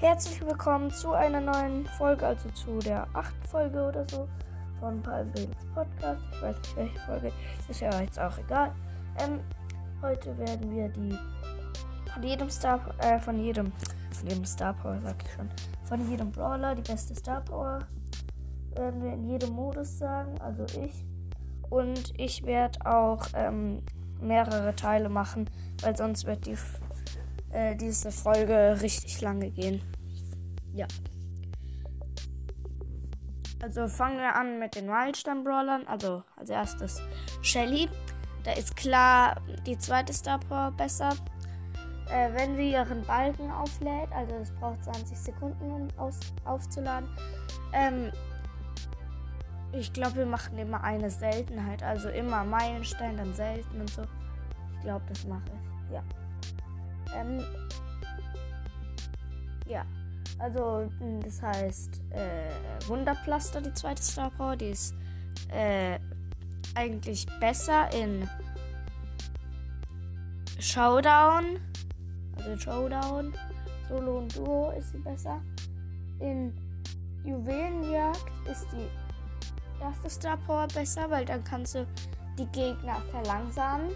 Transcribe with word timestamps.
Herzlich 0.00 0.40
willkommen 0.40 0.90
zu 0.90 1.12
einer 1.12 1.42
neuen 1.42 1.84
Folge, 1.98 2.26
also 2.26 2.48
zu 2.52 2.78
der 2.78 3.06
achten 3.12 3.46
Folge 3.46 3.86
oder 3.86 4.06
so 4.08 4.26
von 4.80 5.02
Palmbilds 5.02 5.66
Podcast. 5.74 6.22
Ich 6.32 6.40
weiß 6.40 6.56
nicht 6.56 6.76
welche 6.76 6.98
Folge, 7.00 7.32
ist 7.68 7.80
ja 7.82 8.00
jetzt 8.00 8.18
auch 8.18 8.38
egal. 8.38 8.72
Ähm, 9.18 9.40
heute 10.00 10.38
werden 10.38 10.74
wir 10.74 10.88
die 10.88 11.14
von 12.14 12.22
jedem 12.22 12.48
Star, 12.48 12.80
äh, 13.00 13.20
von 13.20 13.44
jedem, 13.44 13.72
von 14.10 14.26
jedem 14.26 14.46
Star 14.46 14.72
Power, 14.72 14.98
sag 15.04 15.22
ich 15.22 15.32
schon, 15.34 15.50
von 15.84 16.10
jedem 16.10 16.32
Brawler 16.32 16.74
die 16.74 16.90
beste 16.90 17.14
Star 17.14 17.42
Power 17.42 17.80
werden 18.76 19.02
wir 19.02 19.12
in 19.12 19.28
jedem 19.28 19.50
Modus 19.50 19.98
sagen, 19.98 20.34
also 20.40 20.64
ich. 20.80 21.04
Und 21.68 22.18
ich 22.18 22.46
werde 22.46 22.86
auch 22.86 23.26
ähm, 23.34 23.82
mehrere 24.18 24.74
Teile 24.74 25.10
machen, 25.10 25.50
weil 25.82 25.94
sonst 25.94 26.24
wird 26.24 26.46
die 26.46 26.56
äh, 27.52 27.76
diese 27.76 28.10
Folge 28.12 28.78
richtig 28.80 29.20
lange 29.20 29.50
gehen. 29.50 29.82
Ja. 30.74 30.86
Also 33.62 33.88
fangen 33.88 34.18
wir 34.18 34.34
an 34.34 34.58
mit 34.58 34.74
den 34.74 34.88
Wildstein-Brawlern. 34.88 35.86
Also 35.86 36.22
als 36.36 36.50
erstes 36.50 37.02
Shelly. 37.42 37.88
Da 38.44 38.52
ist 38.52 38.74
klar 38.76 39.40
die 39.66 39.76
zweite 39.76 40.12
Star 40.12 40.40
Power 40.40 40.72
besser. 40.72 41.10
Äh, 42.10 42.32
wenn 42.34 42.56
sie 42.56 42.72
ihren 42.72 43.02
Balken 43.02 43.52
auflädt, 43.52 44.10
also 44.12 44.34
es 44.36 44.50
braucht 44.52 44.82
20 44.82 45.16
Sekunden, 45.16 45.70
um 45.70 45.88
aus, 45.96 46.18
aufzuladen. 46.44 47.08
Ähm, 47.72 48.10
ich 49.72 49.92
glaube, 49.92 50.16
wir 50.16 50.26
machen 50.26 50.58
immer 50.58 50.82
eine 50.82 51.10
Seltenheit. 51.10 51.82
Also 51.82 52.08
immer 52.08 52.44
Meilenstein, 52.44 53.16
dann 53.16 53.34
selten 53.34 53.80
und 53.80 53.90
so. 53.90 54.02
Ich 54.74 54.80
glaube, 54.82 55.04
das 55.08 55.24
mache 55.26 55.42
ich. 55.44 55.92
Ja. 55.92 56.02
Ähm, 57.14 57.44
ja. 59.66 59.84
Also, 60.40 60.90
das 61.22 61.42
heißt 61.42 62.00
äh, 62.10 62.88
Wunderpflaster, 62.88 63.60
die 63.60 63.72
zweite 63.74 64.02
Star 64.02 64.30
Power. 64.30 64.56
Die 64.56 64.70
ist 64.70 64.94
äh, 65.52 65.98
eigentlich 66.74 67.26
besser 67.40 67.92
in 67.92 68.28
Showdown. 70.58 71.58
Also 72.36 72.56
Showdown. 72.58 73.34
Solo 73.88 74.18
und 74.18 74.36
Duo 74.36 74.70
ist 74.78 74.92
sie 74.92 74.98
besser. 74.98 75.42
In 76.20 76.52
Juwelenjagd 77.24 78.30
ist 78.50 78.66
die 78.72 79.82
erste 79.82 80.08
Star 80.08 80.36
Power 80.46 80.68
besser, 80.68 81.10
weil 81.10 81.24
dann 81.24 81.42
kannst 81.44 81.74
du 81.74 81.86
die 82.38 82.46
Gegner 82.46 83.02
verlangsamen 83.10 83.90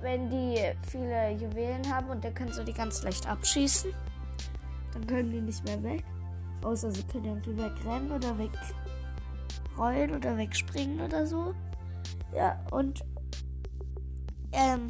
wenn 0.00 0.28
die 0.28 0.60
viele 0.88 1.32
Juwelen 1.32 1.92
haben 1.92 2.10
und 2.10 2.24
dann 2.24 2.34
kannst 2.34 2.58
du 2.58 2.64
die 2.64 2.72
ganz 2.72 3.02
leicht 3.02 3.28
abschießen. 3.28 3.92
Dann 4.96 5.06
können 5.06 5.30
die 5.30 5.42
nicht 5.42 5.62
mehr 5.64 5.82
weg. 5.82 6.04
Außer 6.62 6.90
sie 6.90 7.02
können 7.02 7.26
irgendwie 7.26 7.56
wegrennen 7.58 8.10
oder 8.10 8.34
wegrollen 8.38 10.14
oder 10.16 10.38
wegspringen 10.38 11.00
oder 11.02 11.26
so. 11.26 11.54
Ja, 12.34 12.64
und 12.70 13.04
ähm, 14.52 14.88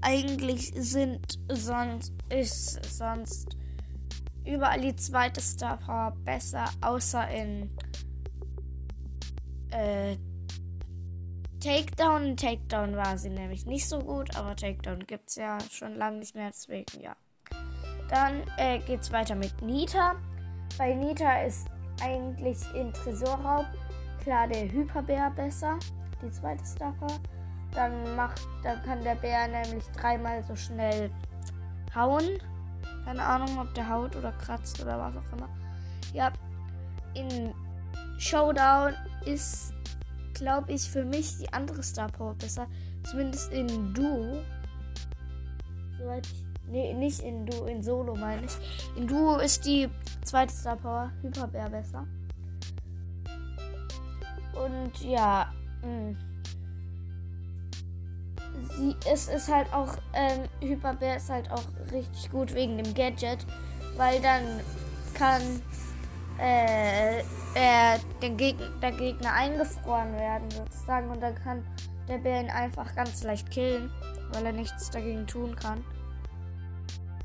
eigentlich 0.00 0.72
sind 0.74 1.38
sonst 1.52 2.14
ist 2.30 2.82
sonst 2.96 3.58
überall 4.46 4.80
die 4.80 4.96
zweite 4.96 5.42
Star 5.42 5.76
Power 5.76 6.16
besser, 6.24 6.64
außer 6.80 7.28
in 7.28 7.70
äh, 9.70 10.16
Takedown. 11.60 12.38
Takedown 12.38 12.96
war 12.96 13.18
sie 13.18 13.30
nämlich 13.30 13.66
nicht 13.66 13.86
so 13.86 13.98
gut, 13.98 14.34
aber 14.34 14.56
Takedown 14.56 15.06
gibt 15.06 15.28
es 15.28 15.34
ja 15.36 15.58
schon 15.70 15.94
lange 15.94 16.20
nicht 16.20 16.34
mehr, 16.34 16.48
deswegen 16.48 17.02
ja. 17.02 17.14
Dann 18.08 18.42
äh, 18.56 18.78
es 18.78 19.12
weiter 19.12 19.34
mit 19.34 19.60
Nita. 19.62 20.14
Bei 20.78 20.94
Nita 20.94 21.42
ist 21.42 21.68
eigentlich 22.02 22.58
in 22.74 22.92
Tresorraub 22.92 23.66
klar 24.22 24.46
der 24.48 24.70
Hyperbär 24.70 25.30
besser, 25.30 25.78
die 26.22 26.30
zweite 26.30 26.64
Staffer. 26.64 27.06
Dann 27.72 28.16
macht, 28.16 28.40
dann 28.62 28.82
kann 28.82 29.02
der 29.02 29.16
Bär 29.16 29.48
nämlich 29.48 29.84
dreimal 29.96 30.42
so 30.44 30.56
schnell 30.56 31.10
hauen. 31.94 32.38
Keine 33.04 33.22
Ahnung, 33.22 33.58
ob 33.58 33.72
der 33.74 33.88
haut 33.88 34.16
oder 34.16 34.32
kratzt 34.32 34.80
oder 34.82 34.98
was 34.98 35.16
auch 35.16 35.36
immer. 35.36 35.48
Ja, 36.12 36.32
in 37.14 37.54
Showdown 38.18 38.94
ist 39.24 39.72
glaube 40.36 40.72
ich, 40.72 40.90
für 40.90 41.04
mich 41.04 41.38
die 41.38 41.52
andere 41.52 41.82
Star 41.82 42.08
Power 42.08 42.34
besser. 42.34 42.66
Zumindest 43.04 43.52
in 43.52 43.94
Duo. 43.94 44.42
Soweit 45.98 46.26
ich. 46.26 46.45
Nee, 46.68 46.94
nicht 46.94 47.20
in 47.20 47.46
Duo, 47.46 47.66
in 47.66 47.82
Solo 47.82 48.14
meine 48.14 48.44
ich. 48.46 48.56
In 48.96 49.06
Duo 49.06 49.38
ist 49.38 49.64
die 49.64 49.88
zweite 50.24 50.52
Star 50.52 50.76
Power 50.76 51.12
Hyperbär 51.22 51.70
besser. 51.70 52.06
Und 54.64 55.00
ja, 55.02 55.52
mh. 55.82 55.88
Hm. 55.88 56.16
Sie, 58.76 58.96
es 59.10 59.28
ist 59.28 59.52
halt 59.52 59.72
auch, 59.72 59.96
ähm, 60.14 60.48
Hyperbär 60.60 61.16
ist 61.16 61.30
halt 61.30 61.50
auch 61.50 61.62
richtig 61.92 62.30
gut 62.30 62.54
wegen 62.54 62.82
dem 62.82 62.94
Gadget, 62.94 63.46
weil 63.96 64.20
dann 64.20 64.60
kann 65.14 65.42
äh, 66.38 67.20
äh, 67.20 67.98
den 68.22 68.36
Geg 68.36 68.56
der 68.82 68.92
Gegner 68.92 69.32
eingefroren 69.32 70.12
werden 70.14 70.50
sozusagen 70.50 71.10
und 71.10 71.20
dann 71.20 71.34
kann 71.34 71.64
der 72.08 72.18
Bär 72.18 72.40
ihn 72.40 72.50
einfach 72.50 72.94
ganz 72.94 73.22
leicht 73.22 73.50
killen, 73.50 73.90
weil 74.32 74.46
er 74.46 74.52
nichts 74.52 74.90
dagegen 74.90 75.26
tun 75.26 75.54
kann. 75.56 75.84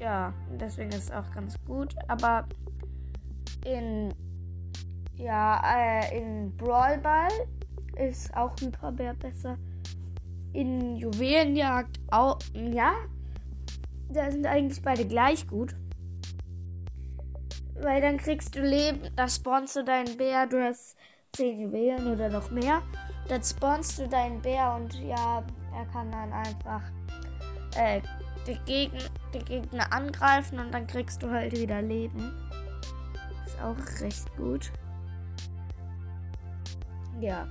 Ja, 0.01 0.33
deswegen 0.59 0.89
ist 0.89 1.03
es 1.03 1.11
auch 1.11 1.29
ganz 1.31 1.55
gut. 1.67 1.93
Aber 2.07 2.47
in 3.63 4.11
ja, 5.15 5.61
äh, 5.63 6.17
in 6.17 6.57
Brawl 6.57 6.97
Ball 6.97 7.29
ist 7.95 8.35
auch 8.35 8.55
Hyperbär 8.59 9.13
besser. 9.13 9.57
In 10.53 10.95
Juwelenjagd 10.95 11.99
auch, 12.09 12.39
ja, 12.53 12.93
da 14.09 14.31
sind 14.31 14.47
eigentlich 14.47 14.81
beide 14.81 15.05
gleich 15.05 15.47
gut. 15.47 15.75
Weil 17.79 18.01
dann 18.01 18.17
kriegst 18.17 18.55
du 18.55 18.61
Leben, 18.61 19.01
da 19.15 19.27
spawnst 19.27 19.75
du 19.75 19.83
deinen 19.83 20.17
Bär, 20.17 20.47
du 20.47 20.63
hast 20.63 20.97
10 21.33 21.59
Juwelen 21.59 22.11
oder 22.11 22.29
noch 22.29 22.49
mehr. 22.49 22.81
Dann 23.29 23.43
spawnst 23.43 23.99
du 23.99 24.07
deinen 24.07 24.41
Bär 24.41 24.75
und 24.75 24.95
ja, 24.95 25.43
er 25.75 25.85
kann 25.93 26.11
dann 26.11 26.33
einfach 26.33 26.81
äh, 27.75 28.01
die, 28.47 28.59
Gegner, 28.65 29.01
die 29.33 29.39
Gegner 29.39 29.91
angreifen 29.91 30.59
und 30.59 30.73
dann 30.73 30.87
kriegst 30.87 31.21
du 31.23 31.29
halt 31.29 31.57
wieder 31.57 31.81
Leben. 31.81 32.33
Ist 33.45 33.61
auch 33.61 34.01
recht 34.01 34.35
gut. 34.35 34.71
Ja. 37.19 37.47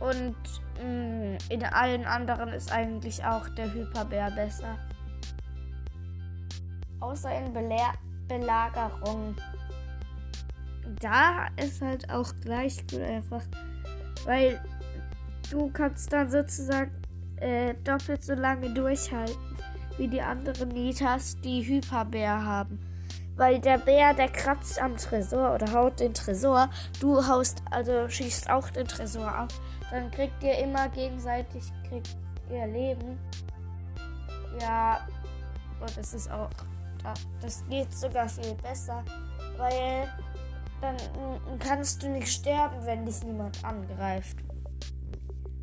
Und 0.00 0.36
mh, 0.82 0.84
mm, 0.84 1.38
in 1.48 1.64
allen 1.64 2.04
anderen 2.04 2.50
ist 2.50 2.72
eigentlich 2.72 3.24
auch 3.24 3.48
der 3.50 3.72
Hyperbär 3.72 4.30
besser. 4.32 4.78
Außer 7.00 7.32
in 7.36 7.52
Belehr 7.52 7.92
Belagerung. 8.28 9.36
Da 11.00 11.46
ist 11.56 11.80
halt 11.82 12.10
auch 12.10 12.32
gleich 12.42 12.86
gut 12.86 13.00
einfach, 13.00 13.42
weil 14.24 14.60
du 15.50 15.70
kannst 15.70 16.12
dann 16.12 16.30
sozusagen 16.30 16.92
äh, 17.42 17.74
doppelt 17.84 18.22
so 18.22 18.34
lange 18.34 18.72
durchhalten 18.72 19.36
wie 19.98 20.08
die 20.08 20.22
anderen 20.22 20.70
Nitas, 20.70 21.36
die 21.40 21.62
Hyperbär 21.62 22.44
haben. 22.44 22.80
Weil 23.36 23.60
der 23.60 23.78
Bär, 23.78 24.14
der 24.14 24.28
kratzt 24.28 24.80
am 24.80 24.96
Tresor 24.96 25.54
oder 25.54 25.72
haut 25.72 26.00
den 26.00 26.14
Tresor. 26.14 26.70
Du 27.00 27.26
haust, 27.26 27.62
also 27.70 28.08
schießt 28.08 28.48
auch 28.50 28.70
den 28.70 28.86
Tresor 28.86 29.28
ab. 29.28 29.52
Dann 29.90 30.10
kriegt 30.10 30.42
ihr 30.42 30.58
immer 30.58 30.88
gegenseitig, 30.88 31.64
kriegt 31.88 32.16
ihr 32.50 32.66
Leben. 32.66 33.18
Ja, 34.60 35.06
und 35.80 35.98
es 35.98 36.14
ist 36.14 36.30
auch 36.30 36.50
das 37.40 37.64
geht 37.68 37.92
sogar 37.92 38.28
viel 38.28 38.54
besser, 38.54 39.02
weil 39.56 40.08
dann 40.80 40.96
kannst 41.58 42.02
du 42.02 42.08
nicht 42.08 42.28
sterben, 42.28 42.76
wenn 42.84 43.04
dich 43.04 43.22
niemand 43.24 43.64
angreift. 43.64 44.36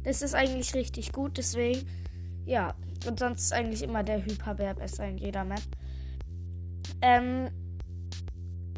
Das 0.04 0.22
ist 0.22 0.36
eigentlich 0.36 0.74
richtig 0.76 1.12
gut, 1.12 1.38
deswegen, 1.38 1.88
ja. 2.46 2.74
Und 3.08 3.20
sonst 3.20 3.44
ist 3.44 3.54
eigentlich 3.54 3.84
immer 3.84 4.04
der 4.04 4.26
Hyperbär 4.26 4.74
besser 4.74 5.08
in 5.08 5.18
jeder 5.18 5.44
Map. 5.46 5.62
Ähm, 7.02 7.50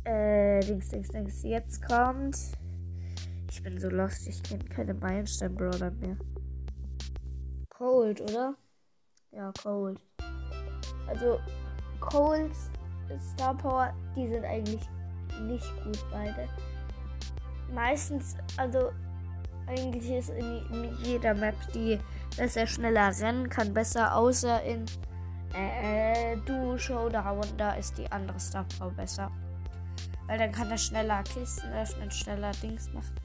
äh, 0.04 0.60
Dings, 0.62 0.90
Dings, 0.90 1.10
Dings. 1.10 1.44
Jetzt 1.44 1.82
kommt. 1.88 2.38
Ich 3.50 3.64
bin 3.64 3.80
so 3.80 3.90
lost, 3.90 4.28
ich 4.28 4.42
kenne 4.44 4.64
keine 4.66 4.94
Meilenstein-Brawler 4.94 5.92
mehr. 5.92 6.18
Cold, 7.70 8.22
oder? 8.22 8.56
Ja, 9.32 9.52
Cold. 9.64 10.00
Also, 11.08 11.40
Coles 12.00 12.70
Star 13.20 13.56
Power, 13.58 13.94
die 14.16 14.28
sind 14.28 14.46
eigentlich 14.46 14.82
nicht 15.42 15.84
gut 15.84 16.00
beide. 16.12 16.48
Meistens, 17.74 18.36
also 18.58 18.92
eigentlich 19.72 20.10
ist 20.12 20.30
in, 20.30 20.96
jeder 21.04 21.34
Map 21.34 21.56
die, 21.74 22.00
dass 22.38 22.56
er 22.56 22.68
schneller 22.68 23.12
rennen 23.20 23.50
kann, 23.50 23.74
besser, 23.74 24.16
außer 24.16 24.64
in 24.64 24.86
äh, 25.54 26.38
du 26.46 26.78
Showdown, 26.78 27.42
da 27.58 27.74
ist 27.74 27.98
die 27.98 28.10
andere 28.12 28.40
Star 28.40 28.66
Power 28.78 28.92
besser. 28.92 29.32
Weil 30.28 30.38
dann 30.38 30.52
kann 30.52 30.72
er 30.72 30.78
schneller 30.78 31.24
Kisten 31.24 31.72
öffnen, 31.74 32.10
schneller 32.10 32.52
Dings 32.62 32.90
machen. 32.94 33.16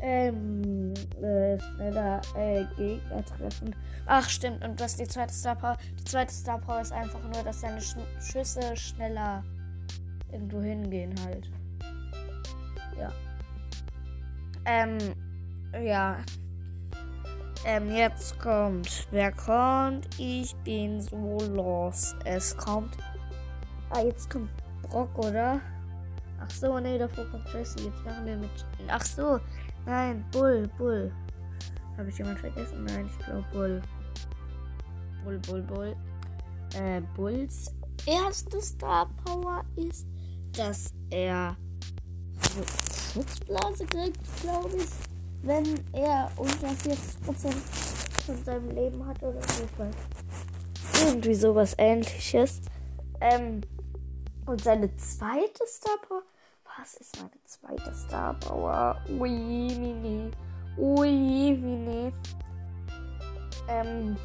Ähm, 0.00 0.94
äh, 1.20 1.58
schneller 1.58 2.20
äh, 2.36 2.64
Gegner 2.76 3.24
treffen. 3.24 3.74
Ach, 4.06 4.28
stimmt. 4.28 4.64
Und 4.64 4.80
was 4.80 4.96
die 4.96 5.06
zweite 5.06 5.32
Star 5.32 5.56
Power? 5.56 5.76
Die 5.98 6.04
zweite 6.04 6.32
Star 6.32 6.58
Power 6.58 6.80
ist 6.80 6.92
einfach 6.92 7.22
nur, 7.22 7.42
dass 7.42 7.60
seine 7.60 7.80
Sch 7.80 7.96
Schüsse 8.20 8.76
schneller 8.76 9.44
irgendwo 10.32 10.60
hingehen 10.60 11.14
halt. 11.24 11.50
Ja. 12.98 13.12
Ähm, 14.64 14.98
ja. 15.72 16.18
Ähm, 17.64 17.90
jetzt 17.90 18.38
kommt. 18.38 19.08
Wer 19.10 19.32
kommt? 19.32 20.08
Ich 20.18 20.54
bin 20.64 21.00
so 21.00 21.38
los. 21.54 22.14
Es 22.24 22.56
kommt. 22.56 22.96
Ah, 23.90 24.00
jetzt 24.00 24.30
kommt 24.30 24.50
Brock, 24.82 25.16
oder? 25.18 25.60
Ach 26.40 26.50
so, 26.50 26.78
nee, 26.78 26.98
davor 26.98 27.24
kommt 27.26 27.52
Jesse. 27.52 27.80
Jetzt 27.80 28.04
machen 28.04 28.26
wir 28.26 28.36
mit. 28.36 28.50
Ach 28.88 29.04
so, 29.04 29.40
nein, 29.86 30.24
Bull, 30.30 30.68
Bull. 30.78 31.12
Habe 31.96 32.08
ich 32.08 32.18
jemand 32.18 32.38
vergessen? 32.38 32.84
Nein, 32.84 33.10
ich 33.10 33.24
glaube 33.24 33.44
Bull. 33.52 33.82
Bull, 35.24 35.38
Bull, 35.40 35.62
Bull. 35.62 35.96
Äh, 36.74 37.00
Bulls 37.16 37.74
erste 38.06 38.60
Star 38.62 39.10
Power 39.24 39.64
ist, 39.76 40.06
dass 40.52 40.92
er 41.10 41.56
Schutzblase 43.12 43.84
kriegt, 43.86 44.18
glaube 44.40 44.76
ich 44.76 45.07
wenn 45.42 45.64
er 45.92 46.30
unter 46.36 46.68
40% 46.68 47.52
von 48.26 48.44
seinem 48.44 48.70
Leben 48.70 49.06
hat 49.06 49.22
oder 49.22 49.40
so. 49.42 51.06
Irgendwie 51.06 51.34
sowas 51.34 51.74
ähnliches. 51.78 52.60
Ähm, 53.20 53.60
und 54.46 54.62
seine 54.62 54.94
zweite 54.96 55.66
Star 55.66 55.96
Power. 56.06 56.22
Was 56.78 56.94
ist 56.94 57.16
meine 57.20 57.42
zweite 57.44 57.94
Star 57.94 58.34
Power? 58.34 59.02
Ui, 59.18 59.30
mini. 59.30 60.30
Ui, 60.76 61.56
mini. 61.56 62.12
Ähm, 63.68 64.16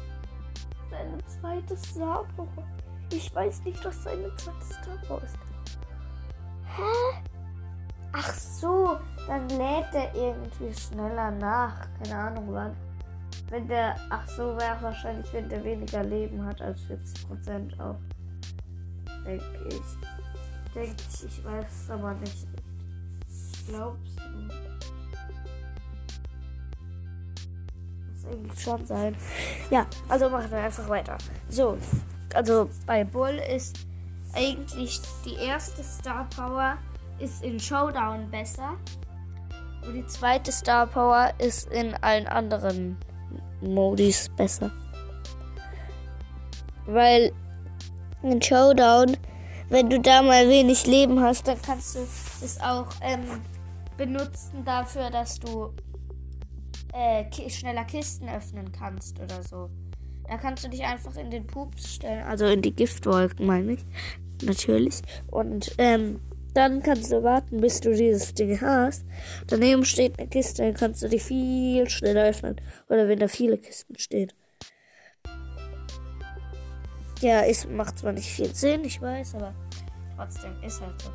seine 0.90 1.18
zweite 1.26 1.76
Star 1.76 2.24
Power. 2.36 2.66
Ich 3.10 3.34
weiß 3.34 3.64
nicht, 3.64 3.84
was 3.84 4.02
seine 4.02 4.34
zweite 4.36 4.64
Star 4.64 4.96
Power 5.06 5.22
ist. 5.22 5.36
Hä? 6.76 7.33
Ach 8.16 8.32
so, 8.32 8.96
dann 9.26 9.48
lädt 9.48 9.92
er 9.92 10.14
irgendwie 10.14 10.72
schneller 10.72 11.32
nach. 11.32 11.88
Keine 12.00 12.16
Ahnung 12.16 12.46
wann. 12.50 12.76
Wenn 13.50 13.66
der, 13.66 13.96
ach 14.08 14.26
so, 14.28 14.56
wäre 14.56 14.76
wahrscheinlich, 14.80 15.32
wenn 15.32 15.48
der 15.48 15.64
weniger 15.64 16.04
Leben 16.04 16.44
hat 16.46 16.62
als 16.62 16.80
40% 16.82 17.80
auch. 17.80 17.98
Denke 19.26 19.68
ich. 19.68 20.74
Denke 20.74 21.02
ich, 21.08 21.24
ich 21.24 21.44
weiß 21.44 21.66
es 21.68 21.90
aber 21.90 22.14
nicht. 22.14 22.46
Glaubst 23.66 24.18
du? 24.18 24.22
Muss 28.12 28.26
eigentlich 28.26 28.60
schon 28.60 28.86
sein. 28.86 29.16
Ja, 29.70 29.86
also 30.08 30.30
machen 30.30 30.52
wir 30.52 30.58
einfach 30.58 30.88
weiter. 30.88 31.18
So, 31.48 31.78
also 32.32 32.70
bei 32.86 33.02
Bull 33.02 33.40
ist 33.52 33.86
eigentlich 34.34 35.00
die 35.24 35.34
erste 35.34 35.82
Star 35.82 36.28
Power 36.34 36.78
ist 37.18 37.44
in 37.44 37.58
Showdown 37.58 38.30
besser. 38.30 38.76
Und 39.86 39.94
die 39.94 40.06
zweite 40.06 40.50
Star 40.50 40.86
Power 40.86 41.32
ist 41.38 41.70
in 41.70 41.94
allen 41.96 42.26
anderen 42.26 42.96
Modis 43.60 44.30
besser. 44.36 44.70
Weil 46.86 47.32
in 48.22 48.40
Showdown, 48.40 49.16
wenn 49.68 49.90
du 49.90 50.00
da 50.00 50.22
mal 50.22 50.48
wenig 50.48 50.86
Leben 50.86 51.20
hast, 51.20 51.46
dann 51.46 51.60
kannst 51.60 51.96
du 51.96 52.00
es 52.00 52.60
auch 52.60 52.88
ähm, 53.02 53.24
benutzen 53.96 54.64
dafür, 54.64 55.10
dass 55.10 55.38
du 55.38 55.72
äh, 56.92 57.24
schneller 57.50 57.84
Kisten 57.84 58.28
öffnen 58.28 58.72
kannst 58.72 59.20
oder 59.20 59.42
so. 59.42 59.70
Da 60.28 60.38
kannst 60.38 60.64
du 60.64 60.68
dich 60.68 60.82
einfach 60.82 61.16
in 61.16 61.30
den 61.30 61.46
Pups 61.46 61.94
stellen, 61.94 62.24
also 62.24 62.46
in 62.46 62.62
die 62.62 62.72
Giftwolken, 62.72 63.46
meine 63.46 63.72
ich. 63.72 63.84
Natürlich. 64.42 65.02
Und 65.30 65.74
ähm, 65.78 66.20
dann 66.54 66.82
kannst 66.82 67.10
du 67.12 67.22
warten, 67.22 67.60
bis 67.60 67.80
du 67.80 67.94
dieses 67.94 68.32
Ding 68.34 68.60
hast. 68.60 69.04
Daneben 69.48 69.84
steht 69.84 70.18
eine 70.18 70.28
Kiste, 70.28 70.62
dann 70.62 70.74
kannst 70.74 71.02
du 71.02 71.08
die 71.08 71.18
viel 71.18 71.88
schneller 71.90 72.24
öffnen. 72.24 72.60
Oder 72.88 73.08
wenn 73.08 73.18
da 73.18 73.28
viele 73.28 73.58
Kisten 73.58 73.98
stehen. 73.98 74.32
Ja, 77.20 77.42
es 77.42 77.66
macht 77.66 77.98
zwar 77.98 78.12
nicht 78.12 78.28
viel 78.28 78.54
Sinn, 78.54 78.84
ich 78.84 79.00
weiß, 79.00 79.34
aber 79.36 79.54
trotzdem 80.16 80.62
ist 80.62 80.80
halt 80.80 81.00
so. 81.02 81.10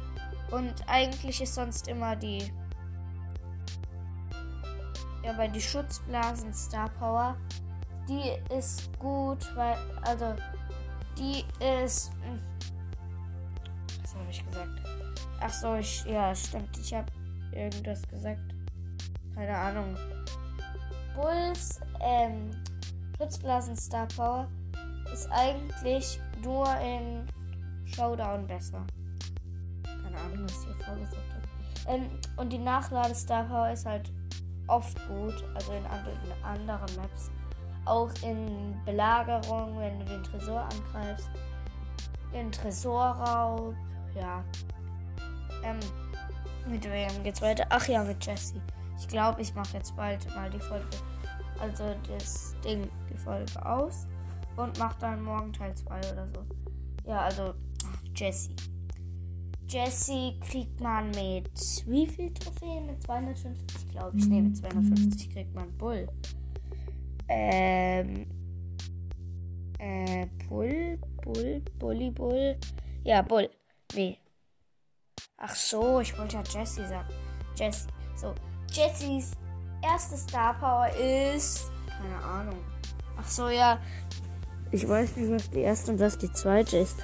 Und 0.56 0.74
eigentlich 0.88 1.42
ist 1.42 1.56
sonst 1.56 1.88
immer 1.88 2.16
die. 2.16 2.52
Ja, 5.24 5.34
bei 5.34 5.48
die 5.48 5.62
Schutzblasen 5.62 6.54
Star 6.54 6.90
Power. 7.00 7.38
Die 8.10 8.56
ist 8.58 8.90
gut, 8.98 9.56
weil. 9.56 9.78
Also. 10.02 10.36
Die 11.18 11.44
ist. 11.64 12.12
Hm, 12.24 12.40
was 14.02 14.16
habe 14.16 14.26
ich 14.32 14.46
gesagt? 14.46 14.99
Ach 15.42 15.54
so, 15.54 15.76
ich, 15.76 16.04
ja, 16.06 16.34
stimmt. 16.36 16.78
Ich 16.78 16.94
habe 16.94 17.12
irgendwas 17.52 18.02
gesagt. 18.08 18.42
Keine 19.36 19.58
Ahnung. 19.58 19.96
Bulls, 21.16 21.80
ähm, 22.02 22.52
Schutzblasen 23.18 23.76
Star 23.76 24.08
Power 24.16 24.48
ist 25.14 25.30
eigentlich 25.32 26.20
nur 26.44 26.68
in 26.80 27.26
Showdown 27.86 28.46
besser. 28.48 28.86
Keine 29.84 30.18
Ahnung, 30.18 30.44
was 30.44 30.60
ich 30.60 30.66
hier 30.66 30.86
vorgesagt 30.86 31.34
habe. 31.34 31.96
Ähm, 31.96 32.10
und 32.38 32.52
die 32.52 32.58
Nachlade 32.58 33.16
Star 33.16 33.44
Power 33.46 33.72
ist 33.72 33.86
halt 33.86 34.12
oft 34.68 34.98
gut, 35.08 35.44
also 35.56 35.72
in, 35.74 35.84
in 35.86 36.44
anderen 36.44 36.96
Maps. 36.96 37.32
Auch 37.86 38.12
in 38.24 38.76
Belagerung, 38.86 39.80
wenn 39.80 40.00
du 40.00 40.06
den 40.06 40.24
Tresor 40.24 40.62
angreifst. 40.62 41.30
In 42.34 42.52
Tresorraub, 42.52 43.74
ja. 44.16 44.44
Ähm, 45.64 45.80
mit 46.70 46.86
wem 46.86 47.24
geht's 47.24 47.42
weiter? 47.42 47.66
Ach 47.70 47.88
ja, 47.88 48.04
mit 48.04 48.26
Jesse. 48.26 48.62
Ich 48.98 49.08
glaube, 49.08 49.42
ich 49.42 49.54
mache 49.56 49.78
jetzt 49.78 49.96
bald 49.96 50.28
mal 50.36 50.50
die 50.50 50.60
Folge, 50.60 50.86
also 51.60 51.96
das 52.08 52.56
Ding, 52.64 52.88
die 53.10 53.18
Folge 53.18 53.66
aus 53.66 54.08
und 54.56 54.78
mache 54.78 55.00
dann 55.00 55.24
morgen 55.24 55.54
Teil 55.54 55.74
2 55.76 56.00
oder 56.12 56.28
so. 56.28 56.46
Ja, 57.08 57.22
also 57.22 57.54
Jesse. 58.16 58.52
Jesse 59.68 60.34
kriegt 60.42 60.80
man 60.82 61.12
mit 61.12 61.50
wie 61.88 62.08
viel 62.08 62.34
Trophäen? 62.34 62.88
Mit 62.88 63.04
250, 63.04 63.92
glaube 63.92 64.18
ich. 64.18 64.28
Ne, 64.28 64.42
mit 64.42 64.58
250 64.58 65.30
kriegt 65.30 65.54
man 65.54 65.72
Bull. 65.78 66.08
Ähm. 67.28 68.26
Äh, 69.78 70.28
Bull, 70.48 71.00
Bull, 71.24 71.62
Bully, 71.78 72.12
Bull. 72.12 72.58
Ja, 73.04 73.22
Bull. 73.22 73.50
Nee, 73.96 74.18
Ach 75.42 75.56
so, 75.56 76.02
ich 76.02 76.18
wollte 76.18 76.36
ja 76.36 76.44
Jessie 76.44 76.86
sagen. 76.86 77.08
Jessie. 77.56 77.88
So, 78.16 78.36
Jessies 78.72 79.32
erste 79.82 80.18
Star 80.18 80.54
Power 80.60 80.90
ist. 80.90 81.72
Keine 81.88 82.22
Ahnung. 82.24 82.58
Ach 83.18 83.28
so, 83.28 83.48
ja. 83.48 83.80
Ich 84.72 84.88
weiß 84.88 85.16
nicht, 85.16 85.32
was 85.32 85.50
die 85.50 85.62
erste 85.62 85.92
und 85.92 86.00
was 86.00 86.18
die 86.18 86.32
zweite 86.34 86.78
ist. 86.78 86.98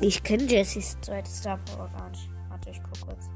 Ich 0.00 0.22
kenne 0.22 0.44
Jessies 0.44 0.96
zweite 1.02 1.30
Star 1.30 1.58
Power 1.58 1.90
gar 1.96 2.08
nicht. 2.08 2.28
Warte, 2.48 2.70
ich 2.70 2.80
guck 2.82 3.06
kurz. 3.06 3.26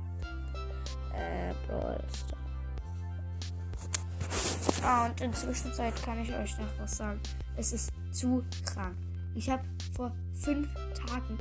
Äh, 1.14 1.52
Brawl 1.66 2.02
Star. 2.10 2.38
Ah, 4.82 5.06
und 5.06 5.20
in 5.20 5.32
Zwischenzeit 5.34 5.94
kann 6.02 6.22
ich 6.22 6.32
euch 6.32 6.56
noch 6.58 6.78
was 6.78 6.96
sagen. 6.96 7.20
Es 7.56 7.72
ist 7.72 7.90
zu 8.12 8.42
krank. 8.64 8.96
Ich 9.34 9.50
habe 9.50 9.62
vor 9.94 10.12
fünf 10.32 10.68
Tagen 10.94 11.38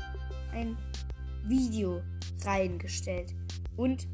ein 0.51 0.77
Video 1.45 2.01
reingestellt. 2.45 3.33
Und 3.75 4.07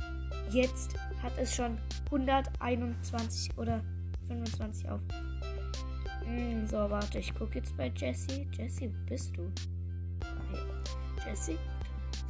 jetzt 0.52 0.96
hat 1.22 1.38
es 1.38 1.56
schon 1.56 1.78
121 2.06 3.58
oder 3.58 3.84
25 4.28 4.90
auf. 4.90 5.02
Hm, 6.26 6.66
so, 6.68 6.78
warte, 6.78 7.20
ich 7.20 7.34
gucke 7.34 7.60
jetzt 7.60 7.76
bei 7.76 7.92
Jesse. 7.96 8.46
Jesse, 8.54 8.90
wo 8.90 9.06
bist 9.10 9.36
du? 9.36 9.52
Ah, 10.24 11.28
Jesse? 11.28 11.58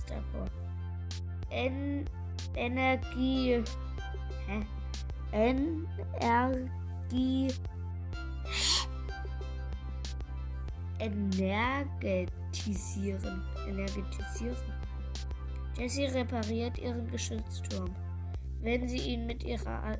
Star 0.01 0.23
Power. 0.31 0.47
En 1.49 2.05
Energie. 2.55 3.63
Hä? 4.47 4.65
Energie. 5.31 7.53
Energetisieren. 10.99 13.43
Energetisieren. 13.67 14.82
Jessie 15.77 16.05
repariert 16.05 16.77
ihren 16.77 17.09
Geschützturm. 17.09 17.95
Wenn 18.61 18.87
sie 18.87 19.13
ihn 19.13 19.25
mit, 19.25 19.43
ihrer, 19.43 19.99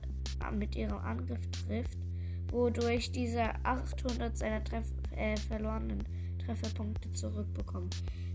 mit 0.51 0.75
ihrem 0.75 0.97
Angriff 0.99 1.49
trifft, 1.51 1.97
wodurch 2.51 3.11
dieser 3.11 3.53
800 3.65 4.37
seiner 4.37 4.63
Treff, 4.63 4.87
äh, 5.15 5.35
verlorenen 5.35 6.03
Trefferpunkte 6.45 7.11
zurückbekommen. 7.11 7.89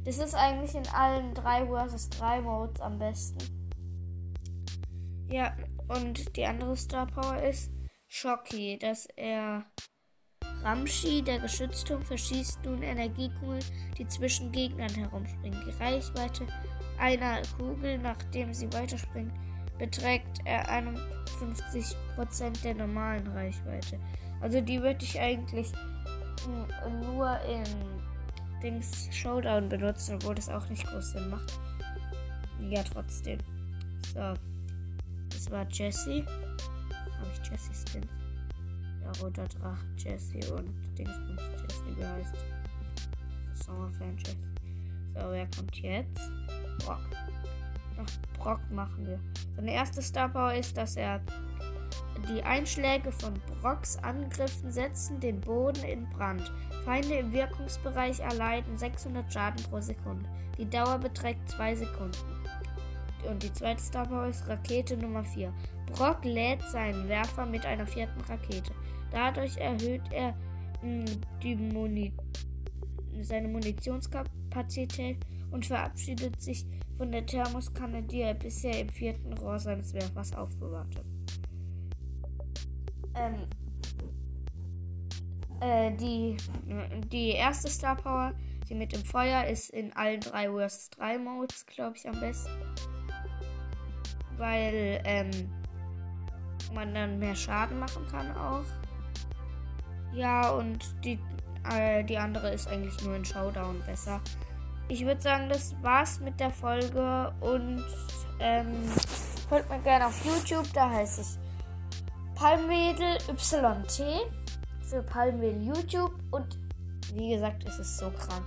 Das 0.04 0.18
ist 0.18 0.34
eigentlich 0.34 0.74
in 0.74 0.86
allen 0.88 1.34
3 1.34 1.66
vs 1.66 2.08
3 2.10 2.40
Modes 2.40 2.80
am 2.80 2.98
besten. 2.98 3.38
Ja, 5.30 5.56
und 5.88 6.36
die 6.36 6.44
andere 6.44 6.76
Star 6.76 7.06
Power 7.06 7.42
ist 7.42 7.70
Shocky, 8.08 8.78
dass 8.78 9.06
er 9.16 9.64
Ramschi, 10.62 11.22
der 11.22 11.38
Geschützturm, 11.38 12.02
verschießt 12.02 12.64
nun 12.64 12.82
Energiekugeln, 12.82 13.64
die 13.96 14.06
zwischen 14.06 14.52
Gegnern 14.52 14.92
herumspringen. 14.94 15.62
Die 15.66 15.82
Reichweite 15.82 16.46
einer 16.98 17.42
Kugel, 17.56 17.98
nachdem 17.98 18.52
sie 18.52 18.72
weiterspringt, 18.72 19.32
beträgt 19.78 20.40
er 20.44 20.68
51% 20.68 22.62
der 22.62 22.74
normalen 22.74 23.26
Reichweite. 23.28 23.98
Also 24.40 24.60
die 24.60 24.82
würde 24.82 25.04
ich 25.04 25.18
eigentlich 25.20 25.72
nur 27.02 27.38
in 27.42 27.64
Dings 28.62 29.08
Showdown 29.12 29.68
benutzen, 29.68 30.16
obwohl 30.16 30.34
das 30.34 30.48
auch 30.48 30.68
nicht 30.68 30.84
groß 30.86 31.12
Sinn 31.12 31.30
macht. 31.30 31.58
Ja, 32.68 32.82
trotzdem. 32.82 33.38
So. 34.12 34.34
Das 35.30 35.50
war 35.50 35.66
Jesse. 35.70 36.24
Habe 36.26 37.30
ich 37.32 37.50
Jesse 37.50 37.72
Skin? 37.72 38.17
Roter 39.22 39.46
Drache 39.46 39.86
Jesse 39.96 40.54
und 40.54 40.70
Dingsbums 40.96 41.42
Jesse, 41.62 41.96
wie 41.96 42.04
heißt? 42.04 42.34
Sommerfan 43.54 44.16
Jesse. 44.18 44.36
So, 45.14 45.30
wer 45.30 45.48
kommt 45.56 45.76
jetzt? 45.76 46.30
Brock. 46.84 47.00
Nach 47.96 48.06
Brock 48.38 48.60
machen 48.70 49.06
wir. 49.06 49.18
Seine 49.56 49.72
erste 49.72 50.02
Star 50.02 50.28
Power 50.28 50.54
ist, 50.54 50.76
dass 50.76 50.96
er 50.96 51.20
die 52.28 52.42
Einschläge 52.42 53.10
von 53.12 53.34
Brocks 53.60 53.96
Angriffen 53.98 54.70
setzen 54.70 55.20
den 55.20 55.40
Boden 55.40 55.82
in 55.84 56.08
Brand. 56.10 56.52
Feinde 56.84 57.14
im 57.14 57.32
Wirkungsbereich 57.32 58.20
erleiden 58.20 58.76
600 58.76 59.32
Schaden 59.32 59.64
pro 59.64 59.80
Sekunde. 59.80 60.28
Die 60.58 60.68
Dauer 60.68 60.98
beträgt 60.98 61.48
2 61.50 61.76
Sekunden. 61.76 62.16
Und 63.28 63.42
die 63.42 63.52
zweite 63.52 63.82
Star 63.82 64.06
Power 64.06 64.26
ist 64.26 64.46
Rakete 64.48 64.96
Nummer 64.96 65.24
4. 65.24 65.52
Brock 65.92 66.24
lädt 66.24 66.62
seinen 66.70 67.08
Werfer 67.08 67.46
mit 67.46 67.64
einer 67.66 67.86
vierten 67.86 68.20
Rakete. 68.22 68.72
Dadurch 69.10 69.56
erhöht 69.56 70.02
er 70.12 70.34
hm, 70.80 71.04
Muni 71.72 72.12
seine 73.20 73.48
Munitionskapazität 73.48 75.18
und 75.50 75.66
verabschiedet 75.66 76.40
sich 76.40 76.66
von 76.96 77.10
der 77.10 77.24
Thermoskanne, 77.24 78.02
die 78.02 78.22
er 78.22 78.34
bisher 78.34 78.80
im 78.80 78.88
vierten 78.88 79.32
Rohr 79.34 79.58
seines 79.58 79.94
Werfers 79.94 80.34
aufbewahrte. 80.34 81.04
Ähm, 83.14 83.34
äh, 85.60 85.92
die, 85.96 86.36
die 87.10 87.30
erste 87.30 87.68
Star 87.68 87.96
Power, 87.96 88.34
die 88.68 88.74
mit 88.74 88.92
dem 88.92 89.04
Feuer, 89.04 89.44
ist 89.44 89.70
in 89.70 89.92
allen 89.94 90.20
3 90.20 90.68
vs 90.68 90.90
3 90.90 91.18
Modes, 91.18 91.66
glaube 91.66 91.96
ich, 91.96 92.08
am 92.08 92.18
besten. 92.20 92.52
Weil 94.36 95.00
ähm, 95.04 95.30
man 96.74 96.94
dann 96.94 97.18
mehr 97.18 97.34
Schaden 97.34 97.78
machen 97.78 98.06
kann 98.08 98.30
auch. 98.36 98.64
Ja, 100.12 100.50
und 100.50 100.94
die, 101.04 101.18
äh, 101.70 102.04
die 102.04 102.18
andere 102.18 102.52
ist 102.52 102.68
eigentlich 102.68 103.02
nur 103.04 103.16
in 103.16 103.24
Showdown 103.24 103.82
besser. 103.86 104.20
Ich 104.88 105.04
würde 105.04 105.20
sagen, 105.20 105.48
das 105.48 105.74
war's 105.82 106.18
mit 106.20 106.40
der 106.40 106.50
Folge 106.50 107.32
und 107.40 107.84
ähm, 108.40 108.88
folgt 109.48 109.68
mir 109.68 109.80
gerne 109.80 110.06
auf 110.06 110.24
YouTube, 110.24 110.66
da 110.72 110.90
heiße 110.90 111.20
ich 111.20 111.48
Palmwedel 112.34 113.18
YT 113.28 114.02
für 114.82 115.02
Palmwedel 115.02 115.62
YouTube 115.62 116.14
und 116.30 116.58
wie 117.14 117.30
gesagt, 117.30 117.64
es 117.66 117.78
ist 117.78 117.98
so 117.98 118.10
krank. 118.10 118.44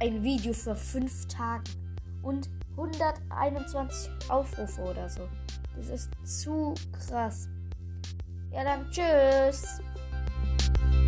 Ein 0.00 0.22
Video 0.22 0.52
für 0.52 0.76
5 0.76 1.26
Tage 1.26 1.64
und 2.22 2.48
121 2.76 4.10
Aufrufe 4.28 4.80
oder 4.82 5.08
so. 5.08 5.28
Das 5.76 5.88
ist 5.88 6.10
zu 6.24 6.74
krass. 6.92 7.48
Ja, 8.52 8.64
dann 8.64 8.90
tschüss. 8.90 9.80
thank 10.76 10.92
you 10.92 11.07